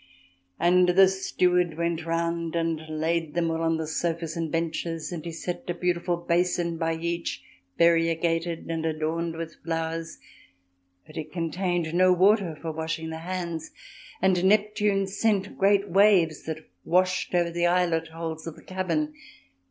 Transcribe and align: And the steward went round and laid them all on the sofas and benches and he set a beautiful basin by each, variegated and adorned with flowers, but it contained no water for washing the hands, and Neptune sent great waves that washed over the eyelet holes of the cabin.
And 0.59 0.89
the 0.89 1.07
steward 1.07 1.77
went 1.77 2.07
round 2.07 2.55
and 2.55 2.79
laid 2.89 3.35
them 3.35 3.51
all 3.51 3.61
on 3.61 3.77
the 3.77 3.85
sofas 3.85 4.35
and 4.35 4.51
benches 4.51 5.11
and 5.11 5.23
he 5.23 5.31
set 5.31 5.69
a 5.69 5.75
beautiful 5.75 6.17
basin 6.17 6.79
by 6.79 6.95
each, 6.95 7.43
variegated 7.77 8.65
and 8.71 8.83
adorned 8.83 9.35
with 9.37 9.61
flowers, 9.63 10.17
but 11.05 11.17
it 11.17 11.31
contained 11.31 11.93
no 11.93 12.11
water 12.13 12.57
for 12.59 12.71
washing 12.71 13.11
the 13.11 13.19
hands, 13.19 13.69
and 14.23 14.43
Neptune 14.43 15.05
sent 15.05 15.55
great 15.55 15.87
waves 15.87 16.45
that 16.45 16.67
washed 16.83 17.35
over 17.35 17.51
the 17.51 17.67
eyelet 17.67 18.07
holes 18.07 18.47
of 18.47 18.55
the 18.55 18.63
cabin. 18.63 19.13